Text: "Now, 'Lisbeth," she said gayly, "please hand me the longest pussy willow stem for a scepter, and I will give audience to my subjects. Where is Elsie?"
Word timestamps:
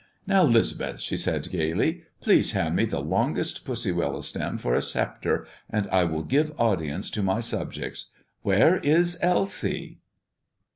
"Now, 0.25 0.41
'Lisbeth," 0.41 0.99
she 0.99 1.15
said 1.15 1.51
gayly, 1.51 2.01
"please 2.21 2.53
hand 2.53 2.75
me 2.75 2.85
the 2.85 2.99
longest 2.99 3.63
pussy 3.65 3.91
willow 3.91 4.21
stem 4.21 4.57
for 4.57 4.73
a 4.73 4.81
scepter, 4.81 5.45
and 5.69 5.87
I 5.89 6.05
will 6.05 6.23
give 6.23 6.59
audience 6.59 7.11
to 7.11 7.21
my 7.21 7.39
subjects. 7.39 8.09
Where 8.41 8.77
is 8.79 9.19
Elsie?" 9.21 9.99